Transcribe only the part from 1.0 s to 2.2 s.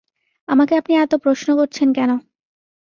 এত প্রশ্ন করছেন কেন?